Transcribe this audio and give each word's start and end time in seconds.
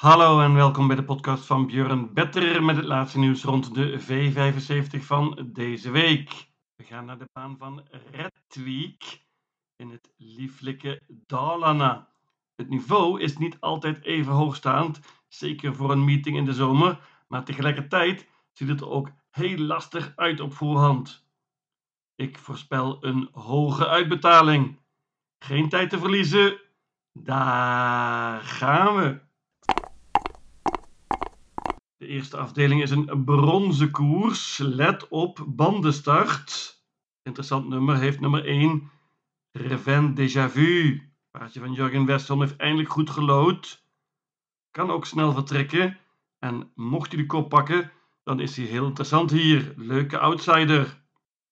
Hallo 0.00 0.40
en 0.40 0.54
welkom 0.54 0.86
bij 0.86 0.96
de 0.96 1.04
podcast 1.04 1.46
van 1.46 1.66
Björn 1.66 2.14
Better 2.14 2.62
met 2.62 2.76
het 2.76 2.84
laatste 2.84 3.18
nieuws 3.18 3.42
rond 3.44 3.74
de 3.74 4.00
V75 4.00 5.00
van 5.00 5.48
deze 5.52 5.90
week. 5.90 6.48
We 6.76 6.84
gaan 6.84 7.04
naar 7.04 7.18
de 7.18 7.28
baan 7.32 7.56
van 7.58 7.86
Redweek 8.10 9.24
in 9.76 9.90
het 9.90 10.12
lieflijke 10.16 11.02
Dalarna. 11.08 12.08
Het 12.54 12.68
niveau 12.68 13.20
is 13.20 13.36
niet 13.36 13.56
altijd 13.60 14.04
even 14.04 14.32
hoogstaand, 14.32 15.00
zeker 15.28 15.74
voor 15.74 15.90
een 15.90 16.04
meeting 16.04 16.36
in 16.36 16.44
de 16.44 16.54
zomer, 16.54 17.00
maar 17.28 17.44
tegelijkertijd 17.44 18.28
ziet 18.52 18.68
het 18.68 18.80
er 18.80 18.90
ook 18.90 19.10
heel 19.30 19.58
lastig 19.58 20.12
uit 20.16 20.40
op 20.40 20.54
voorhand. 20.54 21.26
Ik 22.14 22.38
voorspel 22.38 23.04
een 23.04 23.28
hoge 23.32 23.88
uitbetaling. 23.88 24.78
Geen 25.38 25.68
tijd 25.68 25.90
te 25.90 25.98
verliezen. 25.98 26.60
Daar 27.12 28.40
gaan 28.40 28.96
we. 28.96 29.28
De 32.00 32.06
eerste 32.06 32.36
afdeling 32.36 32.82
is 32.82 32.90
een 32.90 33.24
bronzen 33.24 33.90
koers. 33.90 34.58
Let 34.58 35.08
op 35.08 35.44
bandenstart. 35.46 36.76
Interessant 37.22 37.68
nummer 37.68 37.96
heeft 37.96 38.20
nummer 38.20 38.44
1 38.44 38.90
Reven 39.52 40.14
Déjà 40.14 40.50
Vu. 40.50 41.02
Paardje 41.30 41.60
van 41.60 41.72
Jurgen 41.72 42.06
Westholm 42.06 42.40
heeft 42.40 42.56
eindelijk 42.56 42.90
goed 42.90 43.10
gelood. 43.10 43.84
Kan 44.70 44.90
ook 44.90 45.06
snel 45.06 45.32
vertrekken. 45.32 45.98
En 46.38 46.70
mocht 46.74 47.12
hij 47.12 47.20
de 47.20 47.26
kop 47.26 47.48
pakken, 47.48 47.92
dan 48.22 48.40
is 48.40 48.56
hij 48.56 48.66
heel 48.66 48.86
interessant 48.86 49.30
hier. 49.30 49.74
Leuke 49.76 50.18
outsider. 50.18 51.02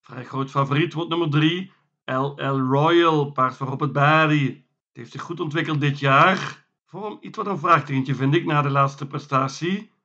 Vrij 0.01 0.25
groot 0.25 0.51
favoriet 0.51 0.93
wordt 0.93 1.11
nummer 1.11 1.31
3 1.31 1.73
LL 2.05 2.59
Royal, 2.59 3.31
paard 3.31 3.57
van 3.57 3.69
Robert 3.69 3.93
Barry. 3.93 4.47
Het 4.47 4.97
heeft 4.97 5.13
zich 5.13 5.23
goed 5.23 5.41
ontwikkeld 5.41 5.81
dit 5.81 5.99
jaar. 5.99 6.67
Vorm 6.87 7.19
iets 7.21 7.37
wat 7.37 7.47
een 7.47 7.59
vraagtekentje 7.59 8.15
vind 8.15 8.35
ik 8.35 8.45
na 8.45 8.63
de 8.63 8.71
laatste 8.71 9.07
prestatie. 9.07 9.97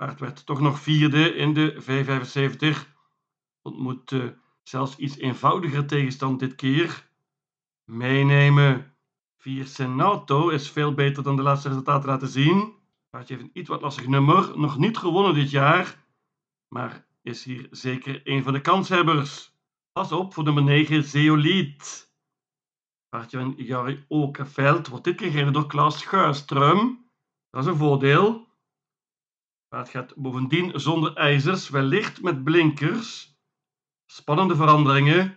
Paard 0.00 0.20
werd 0.20 0.46
toch 0.46 0.60
nog 0.60 0.80
vierde 0.80 1.34
in 1.34 1.54
de 1.54 1.82
V75. 1.82 2.88
Ontmoet 3.62 4.10
uh, 4.10 4.24
zelfs 4.62 4.96
iets 4.96 5.16
eenvoudiger 5.16 5.86
tegenstand 5.86 6.38
dit 6.38 6.54
keer. 6.54 7.10
Meenemen. 7.84 8.94
4 9.36 9.66
Senato 9.66 10.48
is 10.48 10.70
veel 10.70 10.94
beter 10.94 11.22
dan 11.22 11.36
de 11.36 11.42
laatste 11.42 11.68
resultaten 11.68 12.08
laten 12.08 12.28
zien. 12.28 12.72
Paardje 13.10 13.34
heeft 13.34 13.46
een 13.46 13.60
iets 13.60 13.68
wat 13.68 13.80
lastig 13.80 14.06
nummer. 14.06 14.58
Nog 14.58 14.78
niet 14.78 14.98
gewonnen 14.98 15.34
dit 15.34 15.50
jaar. 15.50 16.04
Maar 16.68 17.06
is 17.22 17.44
hier 17.44 17.68
zeker 17.70 18.20
een 18.24 18.42
van 18.42 18.52
de 18.52 18.60
kanshebbers. 18.60 19.54
Pas 19.92 20.12
op 20.12 20.34
voor 20.34 20.44
nummer 20.44 20.62
9 20.62 21.04
Zeoliet. 21.04 22.12
Paardje 23.08 23.38
van 23.38 23.54
Jari 23.56 24.04
Okerveld 24.08 24.88
wordt 24.88 25.04
dit 25.04 25.16
keer 25.16 25.30
gereden 25.30 25.52
door 25.52 25.66
Klaas 25.66 25.98
Schuistrum. 25.98 27.10
Dat 27.50 27.62
is 27.62 27.70
een 27.70 27.76
voordeel. 27.76 28.48
Paard 29.70 29.88
gaat 29.88 30.14
bovendien 30.16 30.80
zonder 30.80 31.14
ijzers, 31.14 31.68
wellicht 31.68 32.22
met 32.22 32.44
blinkers. 32.44 33.38
Spannende 34.06 34.56
veranderingen. 34.56 35.36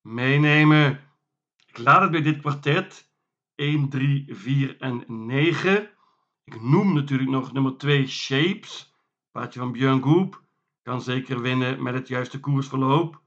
Meenemen. 0.00 1.00
Ik 1.66 1.78
laat 1.78 2.00
het 2.00 2.10
bij 2.10 2.22
dit 2.22 2.40
kwartet. 2.40 3.12
1, 3.54 3.88
3, 3.88 4.24
4 4.28 4.80
en 4.80 5.04
9. 5.06 5.90
Ik 6.44 6.62
noem 6.62 6.94
natuurlijk 6.94 7.30
nog 7.30 7.52
nummer 7.52 7.76
2 7.76 8.06
Shapes. 8.06 8.94
Paardje 9.30 9.60
van 9.60 9.72
Björn 9.72 10.02
Goop. 10.02 10.42
Kan 10.82 11.02
zeker 11.02 11.40
winnen 11.40 11.82
met 11.82 11.94
het 11.94 12.08
juiste 12.08 12.40
koersverloop. 12.40 13.22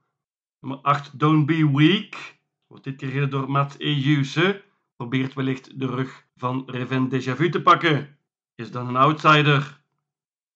Nummer 0.59 0.80
8 0.80 1.19
Don't 1.19 1.45
Be 1.45 1.71
Weak. 1.71 2.39
Wordt 2.67 2.83
dit 2.83 2.95
keer 2.95 3.30
door 3.30 3.52
Mats 3.52 3.77
Ejuse. 3.77 4.63
Probeert 4.95 5.33
wellicht 5.33 5.80
de 5.80 5.85
rug 5.85 6.27
van 6.35 6.63
Reven 6.65 7.09
Déjà 7.09 7.35
Vu 7.35 7.49
te 7.49 7.61
pakken. 7.61 8.17
Is 8.55 8.71
dan 8.71 8.88
een 8.88 8.95
outsider. 8.95 9.85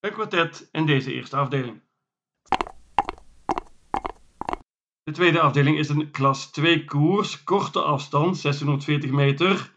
Een 0.02 0.12
kwartet 0.12 0.68
in 0.72 0.86
deze 0.86 1.12
eerste 1.12 1.36
afdeling. 1.36 1.80
De 5.02 5.12
tweede 5.12 5.40
afdeling 5.40 5.78
is 5.78 5.88
een 5.88 6.10
klas 6.10 6.50
2 6.50 6.84
koers, 6.84 7.44
korte 7.44 7.82
afstand, 7.82 8.42
1640 8.42 9.10
meter. 9.10 9.72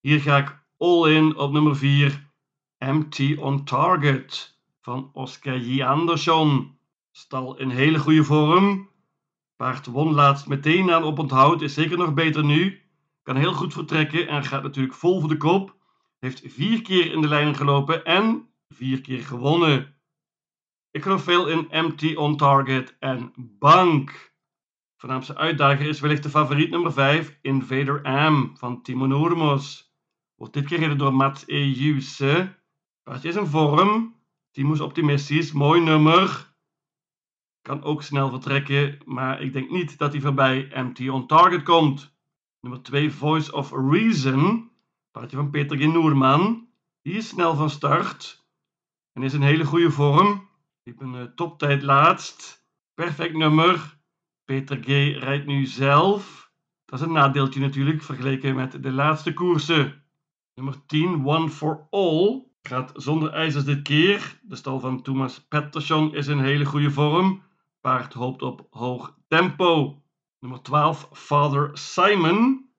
Hier 0.00 0.20
ga 0.20 0.36
ik 0.36 0.58
all 0.76 1.10
in 1.10 1.36
op 1.36 1.52
nummer 1.52 1.76
4, 1.76 2.30
MT 2.78 3.38
on 3.38 3.64
Target 3.64 4.58
van 4.80 5.10
Oscar 5.12 5.58
J. 5.58 5.82
Andersson. 5.82 6.78
Stal 7.10 7.58
in 7.58 7.70
hele 7.70 7.98
goede 7.98 8.24
vorm. 8.24 8.90
Paard 9.56 9.86
won 9.86 10.14
laatst 10.14 10.46
meteen 10.46 10.92
aan 10.92 11.04
op 11.04 11.18
onthoud, 11.18 11.62
is 11.62 11.74
zeker 11.74 11.98
nog 11.98 12.14
beter 12.14 12.44
nu. 12.44 12.82
Kan 13.22 13.36
heel 13.36 13.52
goed 13.52 13.72
vertrekken 13.72 14.28
en 14.28 14.44
gaat 14.44 14.62
natuurlijk 14.62 14.94
vol 14.94 15.20
voor 15.20 15.28
de 15.28 15.36
kop. 15.36 15.76
Heeft 16.18 16.42
vier 16.44 16.82
keer 16.82 17.12
in 17.12 17.20
de 17.20 17.28
lijnen 17.28 17.54
gelopen 17.54 18.04
en 18.04 18.51
vier 18.72 19.00
keer 19.00 19.22
gewonnen. 19.22 19.94
Ik 20.90 21.02
geloof 21.02 21.22
veel 21.22 21.48
in 21.48 21.68
MT 21.70 22.16
on 22.16 22.36
target 22.36 22.96
en 22.98 23.32
bank. 23.36 24.34
Voornaamste 24.96 25.36
uitdager 25.36 25.86
is 25.86 26.00
wellicht 26.00 26.22
de 26.22 26.30
favoriet 26.30 26.70
nummer 26.70 26.92
5, 26.92 27.38
Invader 27.40 28.02
Am 28.02 28.56
van 28.56 28.82
Timo 28.82 29.06
Noormos. 29.06 29.94
Wordt 30.34 30.52
dit 30.52 30.66
keer 30.66 30.78
gereden 30.78 30.98
door 30.98 31.14
Mats. 31.14 31.44
Juse. 31.46 32.54
Paardje 33.02 33.28
is 33.28 33.36
in 33.36 33.46
vorm. 33.46 34.20
Timo 34.50 34.72
is 34.72 34.80
optimistisch, 34.80 35.52
mooi 35.52 35.80
nummer. 35.80 36.54
Kan 37.62 37.82
ook 37.82 38.02
snel 38.02 38.30
vertrekken, 38.30 38.98
maar 39.04 39.40
ik 39.40 39.52
denk 39.52 39.70
niet 39.70 39.98
dat 39.98 40.12
hij 40.12 40.20
voorbij 40.20 40.70
MT 40.74 41.08
on 41.08 41.26
target 41.26 41.62
komt. 41.62 42.16
Nummer 42.60 42.82
2, 42.82 43.10
Voice 43.10 43.52
of 43.52 43.70
Reason. 43.70 44.70
Paardje 45.10 45.36
van 45.36 45.50
Peter 45.50 45.76
G. 45.76 45.80
Noerman. 45.80 46.68
Die 47.02 47.14
is 47.14 47.28
snel 47.28 47.54
van 47.54 47.70
start. 47.70 48.41
En 49.12 49.22
is 49.22 49.32
in 49.32 49.42
hele 49.42 49.64
goede 49.64 49.90
vorm. 49.90 50.48
Ik 50.82 50.98
ben 50.98 51.14
uh, 51.14 51.22
toptijd 51.22 51.82
laatst. 51.82 52.66
Perfect 52.94 53.34
nummer. 53.34 53.98
Peter 54.44 54.76
G. 54.82 54.86
rijdt 55.18 55.46
nu 55.46 55.66
zelf. 55.66 56.50
Dat 56.84 57.00
is 57.00 57.06
een 57.06 57.12
nadeeltje 57.12 57.60
natuurlijk 57.60 58.02
vergeleken 58.02 58.54
met 58.54 58.82
de 58.82 58.92
laatste 58.92 59.32
koersen. 59.32 60.02
Nummer 60.54 60.86
10, 60.86 61.26
One 61.26 61.48
for 61.48 61.86
All. 61.90 62.50
Gaat 62.62 62.92
zonder 62.94 63.32
ijzers 63.32 63.64
dit 63.64 63.82
keer. 63.82 64.40
De 64.42 64.56
stal 64.56 64.80
van 64.80 65.02
Thomas 65.02 65.40
Pettersson 65.40 66.14
is 66.14 66.26
in 66.26 66.38
hele 66.38 66.64
goede 66.64 66.90
vorm. 66.90 67.42
Paard 67.80 68.12
hoopt 68.12 68.42
op 68.42 68.66
hoog 68.70 69.16
tempo. 69.28 70.02
Nummer 70.38 70.62
12, 70.62 71.08
Father 71.12 71.70
Simon. 71.72 72.70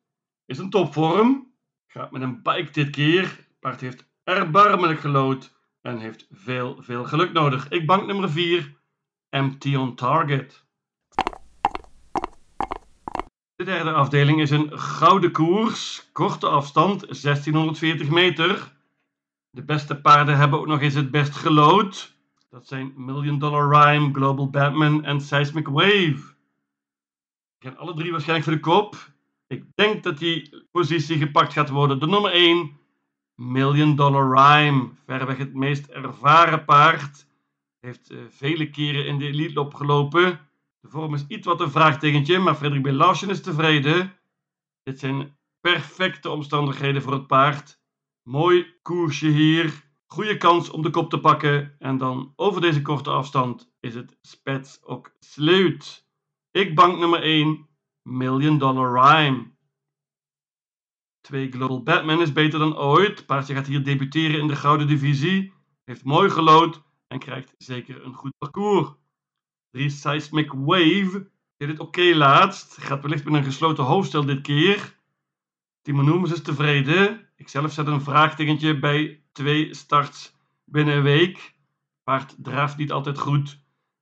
Is 0.45 0.57
een 0.57 0.69
topvorm. 0.69 1.53
Gaat 1.87 2.11
met 2.11 2.21
een 2.21 2.41
bike 2.41 2.71
dit 2.71 2.89
keer. 2.89 3.47
Paard 3.59 3.81
heeft 3.81 4.11
erbarmelijk 4.23 4.99
gelood 4.99 5.52
en 5.83 5.99
heeft 5.99 6.27
veel, 6.31 6.77
veel 6.79 7.03
geluk 7.03 7.31
nodig. 7.31 7.69
Ik 7.69 7.85
bank 7.85 8.05
nummer 8.05 8.29
4, 8.29 8.75
Empty 9.29 9.75
on 9.75 9.95
Target. 9.95 10.63
De 13.55 13.63
derde 13.63 13.91
afdeling 13.91 14.41
is 14.41 14.49
een 14.49 14.79
gouden 14.79 15.31
koers, 15.31 16.09
korte 16.11 16.47
afstand, 16.47 16.99
1640 16.99 18.09
meter. 18.09 18.71
De 19.49 19.63
beste 19.63 20.01
paarden 20.01 20.37
hebben 20.37 20.59
ook 20.59 20.67
nog 20.67 20.81
eens 20.81 20.93
het 20.93 21.11
best 21.11 21.35
gelood. 21.35 22.15
Dat 22.49 22.67
zijn 22.67 22.93
Million 22.95 23.39
Dollar 23.39 23.69
Rhyme, 23.69 24.13
Global 24.13 24.49
Batman 24.49 25.03
en 25.03 25.21
Seismic 25.21 25.67
Wave. 25.67 26.33
Die 27.57 27.69
gaan 27.69 27.77
alle 27.77 27.93
drie 27.93 28.11
waarschijnlijk 28.11 28.49
voor 28.49 28.57
de 28.57 28.71
kop. 28.71 29.11
Ik 29.47 29.65
denk 29.75 30.03
dat 30.03 30.17
die 30.17 30.65
positie 30.71 31.17
gepakt 31.17 31.53
gaat 31.53 31.69
worden 31.69 31.99
door 31.99 32.09
nummer 32.09 32.31
1, 32.31 32.79
Million 33.43 33.95
Dollar 33.95 34.29
Rhyme, 34.31 34.89
verreweg 35.05 35.37
het 35.37 35.53
meest 35.53 35.87
ervaren 35.87 36.65
paard. 36.65 37.27
Heeft 37.79 38.11
uh, 38.11 38.19
vele 38.29 38.69
keren 38.69 39.05
in 39.05 39.17
de 39.17 39.25
elite 39.25 39.53
loop 39.53 39.73
gelopen. 39.73 40.39
De 40.79 40.89
vorm 40.89 41.13
is 41.13 41.25
iets 41.27 41.47
wat 41.47 41.61
een 41.61 41.71
vraagtekentje, 41.71 42.39
maar 42.39 42.55
Frederik 42.55 42.83
B. 42.83 42.87
Larsen 42.87 43.29
is 43.29 43.41
tevreden. 43.41 44.13
Dit 44.83 44.99
zijn 44.99 45.37
perfecte 45.61 46.29
omstandigheden 46.29 47.01
voor 47.01 47.13
het 47.13 47.27
paard. 47.27 47.81
Mooi 48.23 48.75
koersje 48.81 49.27
hier. 49.27 49.91
Goede 50.05 50.37
kans 50.37 50.69
om 50.69 50.81
de 50.81 50.89
kop 50.89 51.09
te 51.09 51.19
pakken. 51.19 51.75
En 51.79 51.97
dan 51.97 52.33
over 52.35 52.61
deze 52.61 52.81
korte 52.81 53.09
afstand 53.09 53.73
is 53.79 53.95
het 53.95 54.17
spets 54.21 54.83
ook 54.83 55.15
sleut. 55.19 56.07
Ik 56.51 56.75
bank 56.75 56.99
nummer 56.99 57.21
1, 57.21 57.67
Million 58.01 58.57
Dollar 58.57 58.93
Rhyme. 58.93 59.52
2 61.23 61.51
Global 61.51 61.83
Batman 61.83 62.21
is 62.21 62.33
beter 62.33 62.59
dan 62.59 62.77
ooit. 62.77 63.25
Paardje 63.25 63.53
gaat 63.53 63.67
hier 63.67 63.83
debuteren 63.83 64.39
in 64.39 64.47
de 64.47 64.55
gouden 64.55 64.87
divisie. 64.87 65.53
Heeft 65.85 66.03
mooi 66.03 66.29
gelood 66.29 66.81
en 67.07 67.19
krijgt 67.19 67.55
zeker 67.57 68.05
een 68.05 68.13
goed 68.13 68.37
parcours. 68.37 68.89
3 69.71 69.89
Seismic 69.89 70.51
Wave 70.51 71.29
deed 71.57 71.69
het 71.69 71.79
oké 71.79 72.15
laatst. 72.15 72.77
Gaat 72.77 73.01
wellicht 73.01 73.23
met 73.23 73.33
een 73.33 73.43
gesloten 73.43 73.83
hoofdstel 73.83 74.25
dit 74.25 74.41
keer. 74.41 74.99
Timo 75.81 76.01
Noemers 76.01 76.31
is 76.31 76.41
tevreden. 76.41 77.29
Ik 77.35 77.49
zelf 77.49 77.71
zet 77.71 77.87
een 77.87 78.01
vraagtekentje 78.01 78.79
bij 78.79 79.23
twee 79.31 79.73
starts 79.73 80.35
binnen 80.65 80.95
een 80.95 81.03
week. 81.03 81.55
Paard 82.03 82.35
draaft 82.37 82.77
niet 82.77 82.91
altijd 82.91 83.19
goed. 83.19 83.59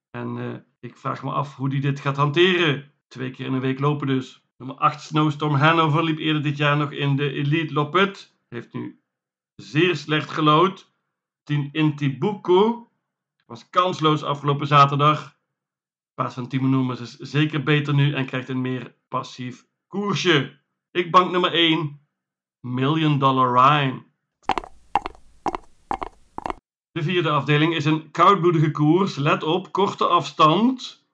En 0.10 0.38
uh, 0.38 0.54
ik 0.80 0.98
vraag 0.98 1.24
me 1.24 1.32
af 1.32 1.56
hoe 1.56 1.70
hij 1.70 1.80
dit 1.80 2.00
gaat 2.00 2.18
hanteren. 2.18 2.92
Twee 3.08 3.32
keer 3.32 3.46
in 3.46 3.54
een 3.54 3.62
week 3.62 3.80
lopen 3.80 4.08
dus. 4.08 4.46
Nummer 4.62 4.78
8 4.78 5.02
Snowstorm 5.02 5.56
Hanover 5.56 6.04
liep 6.04 6.18
eerder 6.18 6.42
dit 6.42 6.58
jaar 6.58 6.78
nog 6.78 6.92
in 6.92 7.16
de 7.16 7.32
Elite 7.32 7.74
Loppet. 7.74 8.36
Heeft 8.50 8.74
nu 8.74 9.02
zeer 9.56 9.96
slecht 9.96 10.30
gelood. 10.30 10.94
10 11.44 11.70
Intibuco 11.72 12.90
was 13.46 13.70
kansloos 13.70 14.24
afgelopen 14.24 14.68
zaterdag. 14.68 15.38
Paard 16.14 16.34
van 16.34 16.48
Timo 16.48 16.92
is 16.92 17.18
zeker 17.18 17.64
beter 17.64 17.94
nu 17.94 18.14
en 18.14 18.26
krijgt 18.26 18.50
een 18.50 18.62
meer 18.62 18.96
passief 19.08 19.66
koersje. 19.88 20.60
Ik 20.92 21.12
bank 21.12 21.32
nummer 21.32 21.54
1, 21.54 22.00
Million 22.60 23.20
Dollar 23.20 23.54
Rhyme. 23.54 24.04
De 26.92 27.04
vierde 27.04 27.30
afdeling 27.30 27.76
is 27.76 27.86
een 27.86 28.12
koudbloedige 28.12 28.72
koers. 28.72 29.16
Let 29.16 29.44
op, 29.44 29.72
korte 29.72 30.08
afstand. 30.08 31.06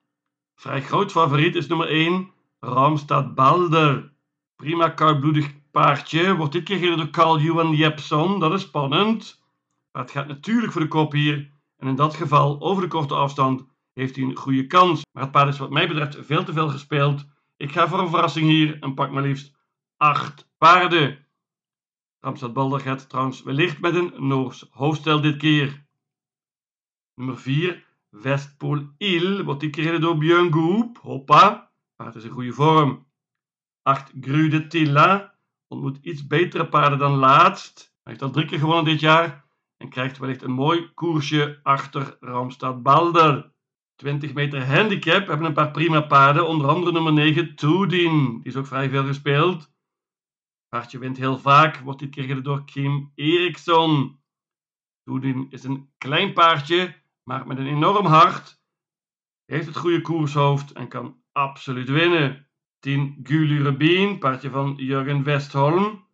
Vrij 0.55 0.81
groot 0.81 1.11
favoriet 1.11 1.55
is 1.55 1.67
nummer 1.67 1.87
1, 1.87 2.35
Ramstad 2.59 3.35
Balder. 3.35 4.13
Prima 4.55 4.89
koudbloedig 4.89 5.53
paardje. 5.71 6.35
Wordt 6.35 6.53
dit 6.53 6.63
keer 6.63 6.77
gereden 6.77 6.97
door 6.97 7.09
Carl 7.09 7.39
Johan 7.39 7.75
Jepson. 7.75 8.39
Dat 8.39 8.53
is 8.53 8.61
spannend. 8.61 9.43
Maar 9.91 10.01
het 10.01 10.11
gaat 10.11 10.27
natuurlijk 10.27 10.71
voor 10.71 10.81
de 10.81 10.87
kop 10.87 11.11
hier. 11.11 11.51
En 11.77 11.87
in 11.87 11.95
dat 11.95 12.15
geval, 12.15 12.61
over 12.61 12.83
de 12.83 12.89
korte 12.89 13.13
afstand, 13.13 13.65
heeft 13.93 14.15
hij 14.15 14.25
een 14.25 14.35
goede 14.35 14.67
kans. 14.67 15.01
Maar 15.11 15.23
het 15.23 15.31
paard 15.31 15.53
is 15.53 15.57
wat 15.57 15.69
mij 15.69 15.87
betreft 15.87 16.17
veel 16.21 16.43
te 16.43 16.53
veel 16.53 16.69
gespeeld. 16.69 17.25
Ik 17.57 17.71
ga 17.71 17.87
voor 17.87 17.99
een 17.99 18.09
verrassing 18.09 18.47
hier 18.47 18.79
en 18.79 18.93
pak 18.93 19.11
maar 19.11 19.23
liefst 19.23 19.55
8 19.97 20.49
paarden. 20.57 21.25
Ramstad 22.19 22.53
Balder 22.53 22.79
gaat 22.79 23.09
trouwens 23.09 23.43
wellicht 23.43 23.79
met 23.79 23.95
een 23.95 24.13
Noors 24.17 24.67
hoofdstel 24.71 25.21
dit 25.21 25.37
keer. 25.37 25.85
Nummer 27.15 27.37
4, 27.37 27.85
Westpool 28.09 28.87
Il, 28.97 29.43
wordt 29.43 29.59
die 29.59 29.69
keer 29.69 29.99
door 29.99 30.17
Björn 30.17 30.53
Goop. 30.53 30.97
Hoppa, 30.97 31.66
paard 31.97 32.15
is 32.15 32.23
in 32.23 32.29
goede 32.29 32.53
vorm. 32.53 33.05
8, 33.81 34.11
Grude 34.21 34.67
Tilla, 34.67 35.35
ontmoet 35.67 35.97
iets 36.01 36.27
betere 36.27 36.67
paarden 36.67 36.99
dan 36.99 37.15
laatst. 37.15 37.79
Hij 38.03 38.13
heeft 38.13 38.21
al 38.21 38.31
drie 38.31 38.45
keer 38.45 38.59
gewonnen 38.59 38.85
dit 38.85 38.99
jaar 38.99 39.45
en 39.77 39.89
krijgt 39.89 40.17
wellicht 40.17 40.41
een 40.41 40.51
mooi 40.51 40.93
koersje 40.93 41.59
achter 41.63 42.17
Ramstad 42.19 42.83
Balder. 42.83 43.51
20 43.95 44.33
meter 44.33 44.65
handicap 44.65 45.27
hebben 45.27 45.45
een 45.45 45.53
paar 45.53 45.71
prima 45.71 46.01
paarden, 46.01 46.47
onder 46.47 46.67
andere 46.67 46.91
nummer 46.91 47.13
9, 47.13 47.55
Toodin. 47.55 48.37
Die 48.37 48.43
is 48.43 48.55
ook 48.55 48.67
vrij 48.67 48.89
veel 48.89 49.05
gespeeld. 49.05 49.71
Paardje 50.69 50.97
wint 50.97 51.17
heel 51.17 51.37
vaak, 51.37 51.77
wordt 51.77 51.99
dit 51.99 52.09
keer 52.09 52.23
gereden 52.23 52.43
door 52.43 52.65
Kim 52.65 53.11
Eriksson. 53.15 54.19
Toodin 55.03 55.47
is 55.49 55.63
een 55.63 55.89
klein 55.97 56.33
paardje, 56.33 56.95
maar 57.23 57.47
met 57.47 57.57
een 57.57 57.67
enorm 57.67 58.05
hart. 58.05 58.61
Heeft 59.45 59.65
het 59.65 59.77
goede 59.77 60.01
koershoofd 60.01 60.71
en 60.71 60.87
kan 60.87 61.21
absoluut 61.37 61.89
winnen. 61.89 62.47
10 62.79 63.19
Gulu 63.23 63.63
Rubin, 63.63 64.19
paardje 64.19 64.49
van 64.49 64.73
Jurgen 64.75 65.23
Westholm. 65.23 66.07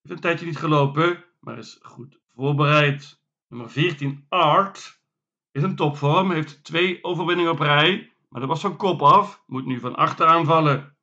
Heeft 0.00 0.14
een 0.14 0.20
tijdje 0.20 0.46
niet 0.46 0.56
gelopen, 0.56 1.24
maar 1.40 1.58
is 1.58 1.78
goed 1.82 2.20
voorbereid. 2.26 3.22
Nummer 3.48 3.70
14 3.70 4.26
Art 4.28 5.02
is 5.50 5.62
een 5.62 5.76
topvorm, 5.76 6.30
heeft 6.30 6.64
twee 6.64 7.04
overwinningen 7.04 7.52
op 7.52 7.58
rij, 7.58 8.12
maar 8.28 8.40
dat 8.40 8.48
was 8.48 8.60
van 8.60 8.76
kop 8.76 9.02
af, 9.02 9.42
moet 9.46 9.66
nu 9.66 9.80
van 9.80 9.96
achter 9.96 10.26
aanvallen. 10.26 10.96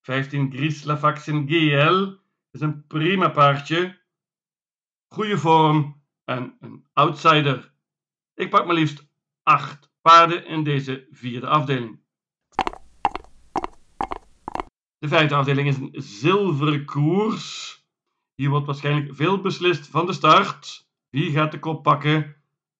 15 0.00 0.52
Gris 0.52 0.84
Lavaxin 0.84 1.48
GL 1.48 2.16
is 2.50 2.60
een 2.60 2.86
prima 2.86 3.28
paardje, 3.28 4.00
goede 5.08 5.38
vorm 5.38 6.02
en 6.24 6.56
een 6.60 6.86
outsider. 6.92 7.74
Ik 8.34 8.50
pak 8.50 8.66
maar 8.66 8.74
liefst 8.74 9.08
8 9.42 9.92
paarden 10.00 10.46
in 10.46 10.64
deze 10.64 11.06
vierde 11.10 11.46
afdeling. 11.46 12.03
De 15.04 15.10
vijfde 15.10 15.34
afdeling 15.34 15.68
is 15.68 15.76
een 15.76 15.92
zilveren 15.92 16.84
koers. 16.84 17.78
Hier 18.34 18.50
wordt 18.50 18.66
waarschijnlijk 18.66 19.14
veel 19.14 19.40
beslist 19.40 19.88
van 19.88 20.06
de 20.06 20.12
start. 20.12 20.88
Wie 21.10 21.30
gaat 21.30 21.52
de 21.52 21.58
kop 21.58 21.82
pakken? 21.82 22.36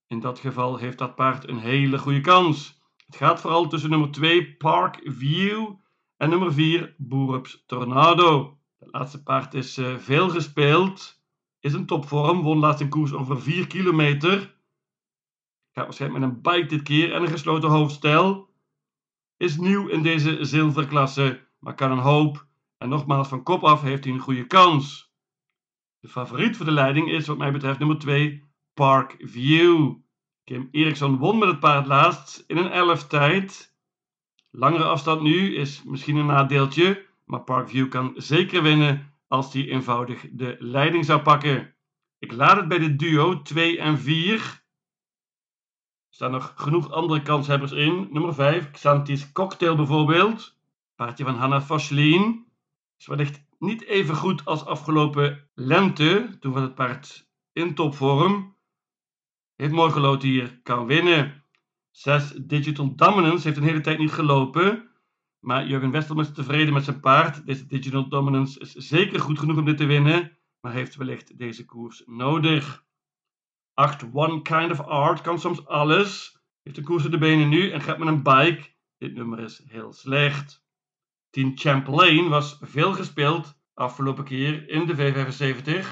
In 0.06 0.20
dat 0.20 0.38
geval 0.38 0.76
heeft 0.76 0.98
dat 0.98 1.14
paard 1.14 1.48
een 1.48 1.58
hele 1.58 1.98
goede 1.98 2.20
kans. 2.20 2.80
Het 3.06 3.16
gaat 3.16 3.40
vooral 3.40 3.68
tussen 3.68 3.90
nummer 3.90 4.10
2 4.10 4.56
Park 4.56 5.00
View 5.04 5.72
en 6.16 6.30
nummer 6.30 6.52
4 6.52 6.94
Boerups 6.98 7.62
Tornado. 7.66 8.58
Het 8.78 8.88
laatste 8.92 9.22
paard 9.22 9.54
is 9.54 9.78
uh, 9.78 9.96
veel 9.96 10.28
gespeeld, 10.28 11.22
is 11.60 11.72
een 11.72 11.86
topvorm, 11.86 12.42
won 12.42 12.58
laatst 12.58 12.80
een 12.80 12.88
koers 12.88 13.12
over 13.12 13.42
4 13.42 13.66
kilometer. 13.66 14.38
Gaat 15.72 15.84
waarschijnlijk 15.84 16.20
met 16.20 16.30
een 16.30 16.42
bike 16.42 16.66
dit 16.66 16.82
keer 16.82 17.12
en 17.12 17.22
een 17.22 17.28
gesloten 17.28 17.70
hoofdstijl. 17.70 18.48
Is 19.36 19.56
nieuw 19.56 19.88
in 19.88 20.02
deze 20.02 20.44
zilverklasse, 20.44 21.44
maar 21.64 21.74
kan 21.74 21.90
een 21.90 21.98
hoop. 21.98 22.46
En 22.78 22.88
nogmaals, 22.88 23.28
van 23.28 23.42
kop 23.42 23.64
af 23.64 23.82
heeft 23.82 24.04
hij 24.04 24.12
een 24.12 24.18
goede 24.18 24.46
kans. 24.46 25.12
De 26.00 26.08
favoriet 26.08 26.56
voor 26.56 26.66
de 26.66 26.72
leiding 26.72 27.10
is 27.10 27.26
wat 27.26 27.38
mij 27.38 27.52
betreft 27.52 27.78
nummer 27.78 27.98
2, 27.98 28.44
Park 28.74 29.16
View. 29.18 29.94
Kim 30.44 30.68
Eriksson 30.70 31.18
won 31.18 31.38
met 31.38 31.48
het 31.48 31.60
paard 31.60 31.86
laatst 31.86 32.44
in 32.46 32.56
een 32.56 32.70
11 32.70 33.06
tijd. 33.06 33.76
Langere 34.50 34.84
afstand 34.84 35.22
nu 35.22 35.56
is 35.56 35.82
misschien 35.82 36.16
een 36.16 36.26
nadeeltje, 36.26 37.06
maar 37.24 37.40
Parkview 37.40 37.88
kan 37.88 38.12
zeker 38.16 38.62
winnen 38.62 39.12
als 39.28 39.52
hij 39.52 39.68
eenvoudig 39.68 40.26
de 40.32 40.56
leiding 40.58 41.04
zou 41.04 41.22
pakken. 41.22 41.74
Ik 42.18 42.32
laat 42.32 42.56
het 42.56 42.68
bij 42.68 42.78
de 42.78 42.96
duo 42.96 43.42
2 43.42 43.78
en 43.78 43.98
4. 43.98 44.34
Er 44.34 44.62
staan 46.10 46.30
nog 46.30 46.52
genoeg 46.56 46.90
andere 46.90 47.22
kanshebbers 47.22 47.72
in. 47.72 48.08
Nummer 48.10 48.34
5, 48.34 48.70
Xantis 48.70 49.32
Cocktail 49.32 49.76
bijvoorbeeld. 49.76 50.56
Paardje 50.94 51.24
van 51.24 51.36
Hanna 51.36 51.60
Vaslin. 51.60 52.46
Is 52.98 53.06
wellicht 53.06 53.44
niet 53.58 53.84
even 53.84 54.14
goed 54.14 54.44
als 54.44 54.64
afgelopen 54.64 55.50
lente. 55.54 56.36
Toen 56.40 56.52
was 56.52 56.62
het 56.62 56.74
paard 56.74 57.30
in 57.52 57.74
topvorm. 57.74 58.56
Heeft 59.54 59.72
mooi 59.72 59.92
gelood 59.92 60.22
hier. 60.22 60.60
Kan 60.62 60.86
winnen. 60.86 61.44
6 61.90 62.30
Digital 62.30 62.94
Dominance 62.94 63.46
heeft 63.46 63.58
een 63.58 63.64
hele 63.64 63.80
tijd 63.80 63.98
niet 63.98 64.12
gelopen. 64.12 64.90
Maar 65.38 65.66
Jurgen 65.66 65.90
Westelm 65.90 66.20
is 66.20 66.32
tevreden 66.32 66.74
met 66.74 66.84
zijn 66.84 67.00
paard. 67.00 67.46
Deze 67.46 67.66
Digital 67.66 68.08
Dominance 68.08 68.60
is 68.60 68.72
zeker 68.72 69.20
goed 69.20 69.38
genoeg 69.38 69.56
om 69.56 69.64
dit 69.64 69.76
te 69.76 69.84
winnen. 69.84 70.38
Maar 70.60 70.72
heeft 70.72 70.96
wellicht 70.96 71.38
deze 71.38 71.64
koers 71.64 72.02
nodig. 72.06 72.84
8 73.74 74.06
One 74.12 74.42
Kind 74.42 74.70
of 74.70 74.80
Art 74.80 75.20
kan 75.20 75.38
soms 75.38 75.66
alles. 75.66 76.38
Heeft 76.62 76.76
de 76.76 76.82
koers 76.82 77.04
op 77.04 77.10
de 77.10 77.18
benen 77.18 77.48
nu 77.48 77.70
en 77.70 77.80
gaat 77.80 77.98
met 77.98 78.08
een 78.08 78.22
bike. 78.22 78.72
Dit 78.98 79.14
nummer 79.14 79.38
is 79.38 79.62
heel 79.66 79.92
slecht. 79.92 80.63
10 81.34 81.52
Champlain 81.54 82.28
was 82.28 82.58
veel 82.60 82.92
gespeeld 82.92 83.54
afgelopen 83.74 84.24
keer 84.24 84.68
in 84.68 84.86
de 84.86 84.96
V75. 84.96 85.86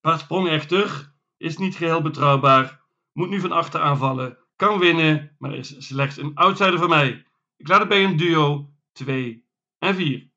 Paard 0.00 0.20
sprong 0.20 0.48
echter, 0.48 1.12
is 1.36 1.56
niet 1.56 1.76
geheel 1.76 2.02
betrouwbaar, 2.02 2.80
moet 3.12 3.28
nu 3.28 3.40
van 3.40 3.52
achter 3.52 3.80
aanvallen, 3.80 4.38
kan 4.56 4.78
winnen, 4.78 5.36
maar 5.38 5.54
is 5.54 5.74
slechts 5.78 6.16
een 6.16 6.34
outsider 6.34 6.78
voor 6.78 6.88
mij. 6.88 7.24
Ik 7.56 7.68
laat 7.68 7.78
het 7.78 7.88
bij 7.88 8.04
een 8.04 8.16
duo 8.16 8.70
2 8.92 9.44
en 9.78 9.94
4. 9.94 10.28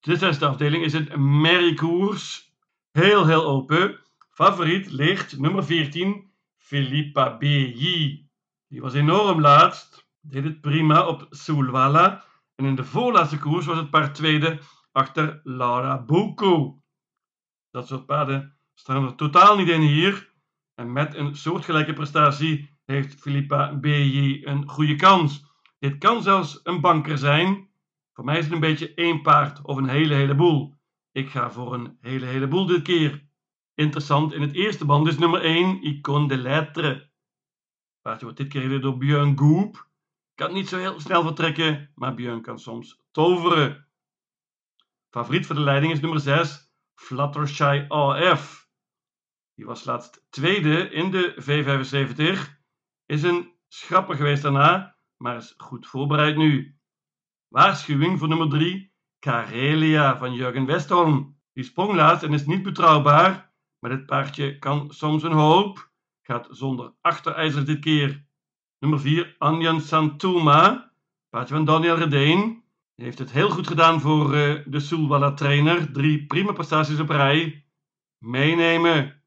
De 0.00 0.16
zesde 0.16 0.46
afdeling 0.46 0.84
is 0.84 0.92
een 0.92 1.40
merriekoers. 1.40 2.52
Heel, 2.92 3.26
heel 3.26 3.44
open. 3.44 4.00
Favoriet 4.30 4.90
ligt 4.90 5.38
nummer 5.38 5.64
14, 5.64 6.30
Philippa 6.56 7.28
B.J. 7.28 8.24
Die 8.68 8.80
was 8.80 8.94
enorm 8.94 9.40
laatst, 9.40 10.05
deed 10.28 10.44
het 10.44 10.60
prima 10.60 11.06
op 11.06 11.26
Sulwala. 11.30 12.24
En 12.54 12.64
in 12.64 12.74
de 12.74 12.84
voorlaatste 12.84 13.38
koers 13.38 13.66
was 13.66 13.76
het 13.76 13.90
paard 13.90 14.14
tweede 14.14 14.60
achter 14.92 15.40
Laura 15.44 16.02
Boko. 16.02 16.82
Dat 17.70 17.86
soort 17.86 18.06
paarden 18.06 18.56
staan 18.74 19.04
er 19.04 19.14
totaal 19.14 19.56
niet 19.56 19.68
in 19.68 19.80
hier. 19.80 20.34
En 20.74 20.92
met 20.92 21.14
een 21.14 21.36
soortgelijke 21.36 21.92
prestatie 21.92 22.70
heeft 22.84 23.20
Philippa 23.20 23.78
B.J. 23.80 24.42
een 24.44 24.68
goede 24.68 24.96
kans. 24.96 25.44
Dit 25.78 25.98
kan 25.98 26.22
zelfs 26.22 26.60
een 26.62 26.80
banker 26.80 27.18
zijn. 27.18 27.68
Voor 28.12 28.24
mij 28.24 28.38
is 28.38 28.44
het 28.44 28.52
een 28.52 28.60
beetje 28.60 28.94
één 28.94 29.22
paard 29.22 29.62
of 29.62 29.76
een 29.76 29.88
hele 29.88 30.14
heleboel. 30.14 30.74
Ik 31.12 31.30
ga 31.30 31.50
voor 31.50 31.74
een 31.74 31.96
hele 32.00 32.26
heleboel 32.26 32.66
dit 32.66 32.82
keer. 32.82 33.24
Interessant, 33.74 34.32
in 34.32 34.40
het 34.40 34.52
eerste 34.52 34.84
band 34.84 35.06
is 35.06 35.18
nummer 35.18 35.40
1 35.40 35.82
Icon 35.82 36.28
de 36.28 36.36
Lettre. 36.36 37.10
Paardje 38.00 38.24
wordt 38.24 38.40
dit 38.40 38.48
keer 38.48 38.80
door 38.80 38.98
Björn 38.98 39.38
Goop. 39.38 39.85
Kan 40.36 40.52
niet 40.52 40.68
zo 40.68 40.78
heel 40.78 41.00
snel 41.00 41.22
vertrekken, 41.22 41.92
maar 41.94 42.14
Björn 42.14 42.42
kan 42.42 42.58
soms 42.58 43.00
toveren. 43.10 43.88
Favoriet 45.10 45.46
voor 45.46 45.54
de 45.54 45.60
leiding 45.60 45.92
is 45.92 46.00
nummer 46.00 46.20
6 46.20 46.72
Fluttershy 46.94 47.84
AF. 47.88 48.68
Die 49.54 49.66
was 49.66 49.84
laatst 49.84 50.26
tweede 50.30 50.90
in 50.90 51.10
de 51.10 51.34
V75. 51.40 52.50
Is 53.06 53.22
een 53.22 53.52
schrapper 53.68 54.16
geweest 54.16 54.42
daarna, 54.42 54.96
maar 55.16 55.36
is 55.36 55.54
goed 55.56 55.86
voorbereid 55.86 56.36
nu. 56.36 56.78
Waarschuwing 57.48 58.18
voor 58.18 58.28
nummer 58.28 58.48
3, 58.48 58.92
Karelia 59.18 60.18
van 60.18 60.34
Jurgen 60.34 60.66
Westholm. 60.66 61.40
Die 61.52 61.64
sprong 61.64 61.94
laatst 61.94 62.24
en 62.24 62.32
is 62.32 62.46
niet 62.46 62.62
betrouwbaar, 62.62 63.52
maar 63.78 63.90
dit 63.90 64.06
paardje 64.06 64.58
kan 64.58 64.90
soms 64.90 65.22
een 65.22 65.32
hoop. 65.32 65.90
Gaat 66.22 66.46
zonder 66.50 66.94
achterijzer 67.00 67.64
dit 67.64 67.80
keer. 67.80 68.25
Nummer 68.86 69.04
4, 69.04 69.34
Anjan 69.38 69.80
Santuma, 69.80 70.92
paardje 71.30 71.54
van 71.54 71.64
Daniel 71.64 71.96
Redeen. 71.96 72.64
Die 72.94 73.04
heeft 73.04 73.18
het 73.18 73.30
heel 73.30 73.50
goed 73.50 73.66
gedaan 73.66 74.00
voor 74.00 74.34
uh, 74.34 74.62
de 74.66 74.80
Sulwala 74.80 75.34
trainer. 75.34 75.92
Drie 75.92 76.26
prima 76.26 76.52
prestaties 76.52 77.00
op 77.00 77.08
rij. 77.08 77.66
meenemen. 78.18 79.22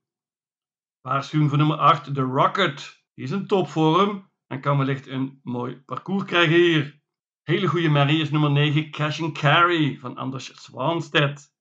Waarschuwing 1.02 1.50
voor 1.50 1.58
nummer 1.58 1.78
8, 1.78 2.16
de 2.16 2.22
Rocket. 2.22 3.04
Die 3.14 3.24
is 3.24 3.32
een 3.32 3.48
topvorm 3.48 4.32
en 4.48 4.62
kan 4.62 4.78
wellicht 4.78 5.08
een 5.08 5.40
mooi 5.44 5.76
parcours 5.86 6.24
krijgen 6.24 6.56
hier. 6.56 7.02
Hele 7.44 7.68
goede 7.68 7.90
merrie 7.90 8.22
is 8.22 8.30
nummer 8.30 8.52
9, 8.52 8.92
Cash 8.92 9.22
and 9.22 9.38
Carry 9.38 9.98
van 9.98 10.18
Anders 10.18 10.64
Swanstedt. 10.64 11.54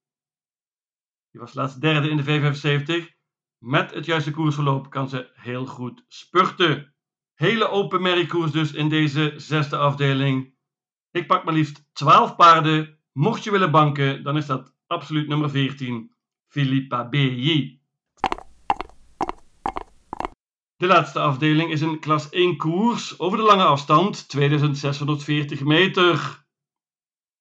Die 1.30 1.40
was 1.40 1.54
laatst 1.54 1.80
derde 1.80 2.10
in 2.10 2.16
de 2.16 2.24
V75. 2.24 3.16
Met 3.58 3.94
het 3.94 4.04
juiste 4.04 4.30
koersverloop 4.30 4.90
kan 4.90 5.08
ze 5.08 5.30
heel 5.34 5.66
goed 5.66 6.04
spurten. 6.08 6.92
Hele 7.38 7.68
open 7.68 8.02
merriekoers 8.02 8.50
dus 8.50 8.72
in 8.72 8.88
deze 8.88 9.34
zesde 9.36 9.76
afdeling. 9.76 10.54
Ik 11.10 11.26
pak 11.26 11.44
maar 11.44 11.54
liefst 11.54 11.88
12 11.92 12.36
paarden. 12.36 12.98
Mocht 13.12 13.44
je 13.44 13.50
willen 13.50 13.70
banken, 13.70 14.22
dan 14.22 14.36
is 14.36 14.46
dat 14.46 14.74
absoluut 14.86 15.28
nummer 15.28 15.50
14, 15.50 16.12
Philippa 16.48 17.04
B.J. 17.04 17.78
De 20.76 20.86
laatste 20.86 21.20
afdeling 21.20 21.70
is 21.70 21.80
een 21.80 22.00
klas 22.00 22.30
1 22.30 22.56
koers 22.56 23.18
over 23.18 23.38
de 23.38 23.44
lange 23.44 23.64
afstand, 23.64 24.28
2640 24.28 25.64
meter. 25.64 26.44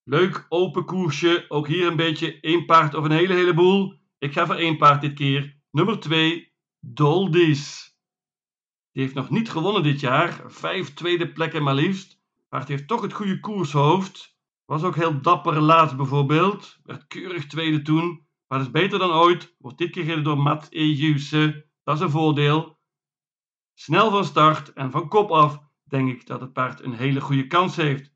Leuk 0.04 0.46
open 0.50 0.86
koersje, 0.86 1.46
ook 1.48 1.68
hier 1.68 1.88
een 1.88 1.96
beetje 1.96 2.40
één 2.40 2.66
paard 2.66 2.94
of 2.94 3.04
een 3.04 3.12
hele 3.12 3.34
heleboel. 3.34 4.00
Ik 4.18 4.34
ga 4.34 4.46
voor 4.46 4.56
één 4.56 4.78
paard 4.78 5.02
dit 5.02 5.14
keer. 5.14 5.56
Nummer 5.72 6.00
2, 6.00 6.54
Doldies. 6.80 7.97
Die 8.98 9.06
heeft 9.06 9.18
nog 9.18 9.30
niet 9.30 9.50
gewonnen 9.50 9.84
dit 9.84 10.00
jaar, 10.00 10.44
vijf 10.46 10.94
tweede 10.94 11.32
plekken 11.32 11.64
maar 11.64 11.76
liefst. 11.76 12.22
Paard 12.50 12.68
heeft 12.68 12.88
toch 12.88 13.02
het 13.02 13.14
goede 13.14 13.40
koershoofd. 13.40 14.38
Was 14.66 14.84
ook 14.84 14.96
heel 14.96 15.22
dapper 15.22 15.62
laatst 15.62 15.96
bijvoorbeeld. 15.96 16.80
Werd 16.84 17.08
keurig 17.08 17.48
tweede 17.48 17.82
toen. 17.82 18.28
Maar 18.48 18.60
is 18.60 18.72
beter 18.72 19.00
dan 19.00 19.12
ooit. 19.12 19.56
Wordt 19.58 19.78
dit 19.78 19.92
keer 19.92 20.04
gereden 20.04 20.24
door 20.24 20.38
Matt 20.38 20.72
Ejuse. 20.72 21.70
Dat 21.84 21.96
is 21.96 22.02
een 22.02 22.10
voordeel. 22.10 22.80
Snel 23.74 24.10
van 24.10 24.26
start 24.26 24.74
en 24.74 24.92
van 24.92 25.10
kop 25.10 25.32
af 25.32 25.60
denk 25.84 26.10
ik 26.10 26.26
dat 26.26 26.42
het 26.42 26.54
paard 26.54 26.82
een 26.82 26.94
hele 26.94 27.22
goede 27.22 27.48
kans 27.48 27.76
heeft. 27.76 28.14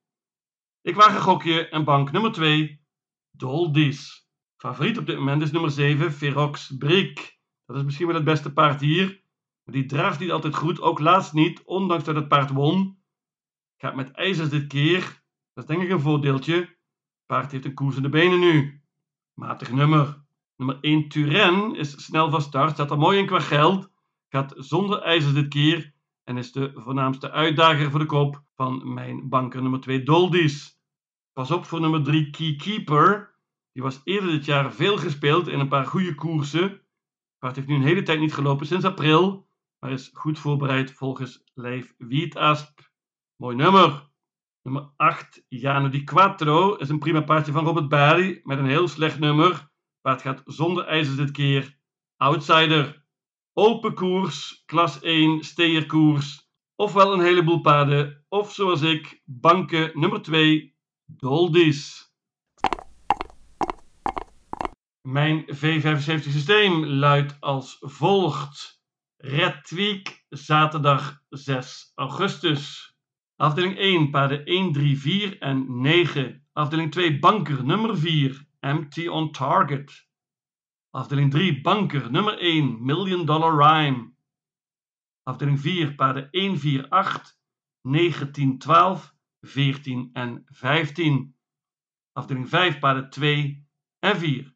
Ik 0.82 0.96
waag 0.96 1.16
een 1.16 1.22
gokje 1.22 1.68
en 1.68 1.84
bank 1.84 2.12
nummer 2.12 2.32
2, 2.32 2.86
Doldies. 3.32 4.28
Favoriet 4.58 4.98
op 4.98 5.06
dit 5.06 5.18
moment 5.18 5.42
is 5.42 5.52
nummer 5.52 5.72
7, 5.72 6.12
Ferox 6.12 6.76
Brick. 6.78 7.40
Dat 7.66 7.76
is 7.76 7.84
misschien 7.84 8.08
wel 8.08 8.16
het 8.16 8.24
beste 8.24 8.54
paard 8.54 8.82
hier. 8.82 9.21
Maar 9.64 9.76
die 9.76 9.86
draaft 9.86 10.20
niet 10.20 10.32
altijd 10.32 10.56
goed, 10.56 10.82
ook 10.82 11.00
laatst 11.00 11.34
niet, 11.34 11.64
ondanks 11.64 12.04
dat 12.04 12.16
het 12.16 12.28
paard 12.28 12.52
won. 12.52 13.00
Gaat 13.78 13.96
met 13.96 14.12
ijzers 14.12 14.50
dit 14.50 14.68
keer. 14.68 15.24
Dat 15.54 15.64
is 15.64 15.76
denk 15.76 15.82
ik 15.82 15.90
een 15.90 16.00
voordeeltje. 16.00 16.78
Paard 17.26 17.52
heeft 17.52 17.66
een 17.66 17.74
koers 17.74 17.96
in 17.96 18.02
de 18.02 18.10
benen 18.10 18.40
nu. 18.40 18.82
Matig 19.34 19.72
nummer. 19.72 20.24
Nummer 20.56 20.78
1 20.82 21.08
Turen 21.08 21.76
is 21.76 22.06
snel 22.06 22.30
van 22.30 22.42
start, 22.42 22.72
staat 22.72 22.92
er 22.92 22.98
mooi 22.98 23.20
in 23.20 23.26
qua 23.26 23.40
geld. 23.40 23.92
Gaat 24.30 24.54
zonder 24.56 25.02
ijzers 25.02 25.34
dit 25.34 25.48
keer 25.48 25.94
en 26.24 26.38
is 26.38 26.52
de 26.52 26.72
voornaamste 26.76 27.32
uitdager 27.32 27.90
voor 27.90 28.00
de 28.00 28.06
kop 28.06 28.44
van 28.56 28.94
mijn 28.94 29.30
banker 29.30 29.62
nummer 29.62 29.80
2 29.80 30.04
Doldies. 30.04 30.80
Pas 31.34 31.52
op 31.52 31.66
voor 31.66 31.82
nummer 31.82 32.04
3 32.04 32.30
Keykeeper. 32.30 33.36
Die 33.72 33.84
was 33.84 34.02
eerder 34.04 34.32
dit 34.32 34.46
jaar 34.46 34.74
veel 34.74 34.98
gespeeld 34.98 35.48
in 35.48 35.60
een 35.60 35.68
paar 35.68 35.86
goede 35.86 36.16
koersen. 36.16 36.82
Paard 37.38 37.56
heeft 37.56 37.68
nu 37.68 37.76
een 37.76 37.82
hele 37.82 38.04
tijd 38.04 38.20
niet 38.20 38.34
gelopen 38.34 38.66
sinds 38.66 38.86
april, 38.86 39.48
maar 39.82 39.92
is 39.92 40.10
goed 40.14 40.40
voorbereid 40.40 40.92
volgens 40.92 41.44
Leif 41.54 41.94
Wietasp. 41.98 42.92
Mooi 43.36 43.56
nummer. 43.56 44.10
Nummer 44.62 44.92
8, 44.96 45.46
Jano 45.48 45.90
di 45.90 46.04
Quattro, 46.04 46.76
is 46.76 46.90
een 46.90 47.00
prima 47.00 47.22
paardje 47.22 47.52
van 47.52 47.66
Robert 47.66 47.90
Barry 47.90 48.40
met 48.44 48.58
een 48.58 48.68
heel 48.68 48.88
slecht 48.88 49.20
nummer. 49.20 49.70
Paard 50.02 50.22
gaat 50.22 50.42
zonder 50.46 50.86
ijzers 50.86 51.18
dit 51.18 51.32
keer. 51.32 51.78
Outsider. 52.18 53.06
Open 53.54 53.94
koers, 53.94 54.64
klas 54.66 55.00
1, 55.00 55.44
steerkoers. 55.44 56.50
Ofwel 56.76 57.14
een 57.14 57.22
heleboel 57.22 57.62
paarden, 57.62 58.26
of 58.30 58.54
zoals 58.54 58.82
ik, 58.82 59.22
banken 59.26 60.00
nummer 60.00 60.22
2, 60.22 60.76
Doldies. 61.06 62.14
Mijn 65.02 65.46
V75 65.56 66.30
systeem 66.30 66.86
luidt 66.86 67.38
als 67.40 67.78
volgt. 67.80 68.81
Red 69.24 69.70
Week, 69.70 70.26
zaterdag 70.30 71.24
6 71.30 71.92
augustus. 71.96 72.96
Afdeling 73.36 73.78
1, 73.78 74.10
paarden 74.10 74.46
1, 74.46 74.74
3, 74.74 74.98
4 74.98 75.40
en 75.40 75.82
9. 75.82 76.46
Afdeling 76.54 76.92
2, 76.92 77.20
banker 77.20 77.66
nummer 77.66 77.98
4, 77.98 78.48
Empty 78.60 79.08
on 79.08 79.32
Target. 79.32 80.08
Afdeling 80.92 81.32
3, 81.32 81.62
banker 81.62 82.12
nummer 82.12 82.40
1, 82.40 82.86
Million 82.86 83.26
Dollar 83.26 83.56
Rhyme. 83.56 84.16
Afdeling 85.24 85.60
4, 85.60 85.96
paarden 85.96 86.28
1, 86.32 86.58
4, 86.58 86.90
8, 86.90 87.40
19, 87.82 88.58
12, 88.58 89.16
14 89.42 90.10
en 90.14 90.46
15. 90.46 91.36
Afdeling 92.14 92.50
5, 92.50 92.80
paarden 92.80 93.10
2 93.10 93.66
en 94.00 94.16
4. 94.16 94.56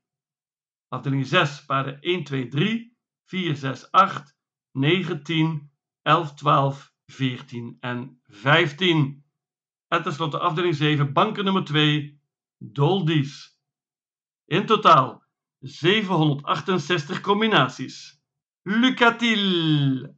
Afdeling 0.88 1.26
6, 1.26 1.66
paarden 1.66 2.02
1, 2.02 2.24
2, 2.24 2.48
3, 2.48 2.98
4, 3.26 3.56
6, 3.56 3.92
8, 3.92 4.35
9, 4.76 5.22
10, 5.24 5.72
11, 6.04 6.36
12, 6.36 6.94
14 7.06 7.78
en 7.80 8.20
15. 8.28 9.24
En 9.88 10.04
tenslotte 10.04 10.40
afdeling 10.40 10.76
7, 10.76 11.12
banken 11.12 11.46
nummer 11.46 11.64
2, 11.64 12.20
Doldies. 12.58 13.60
In 14.46 14.66
totaal 14.66 15.24
768 15.60 17.22
combinaties. 17.22 18.22
Lucatil! 18.62 20.16